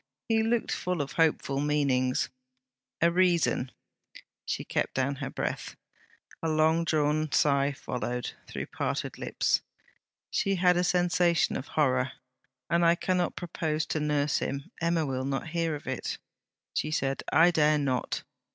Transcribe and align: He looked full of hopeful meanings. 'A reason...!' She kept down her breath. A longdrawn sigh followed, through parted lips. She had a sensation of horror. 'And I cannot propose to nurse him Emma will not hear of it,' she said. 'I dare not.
He 0.27 0.41
looked 0.41 0.71
full 0.71 0.99
of 0.99 1.11
hopeful 1.11 1.59
meanings. 1.59 2.29
'A 3.01 3.11
reason...!' 3.11 3.69
She 4.47 4.63
kept 4.63 4.95
down 4.95 5.17
her 5.17 5.29
breath. 5.29 5.75
A 6.41 6.49
longdrawn 6.49 7.31
sigh 7.31 7.71
followed, 7.73 8.31
through 8.47 8.65
parted 8.65 9.19
lips. 9.19 9.61
She 10.31 10.55
had 10.55 10.75
a 10.75 10.83
sensation 10.83 11.55
of 11.55 11.67
horror. 11.77 12.13
'And 12.67 12.83
I 12.83 12.95
cannot 12.95 13.35
propose 13.35 13.85
to 13.93 13.99
nurse 13.99 14.39
him 14.39 14.71
Emma 14.81 15.05
will 15.05 15.23
not 15.23 15.49
hear 15.49 15.75
of 15.75 15.85
it,' 15.85 16.17
she 16.73 16.89
said. 16.89 17.21
'I 17.31 17.51
dare 17.51 17.77
not. 17.77 18.23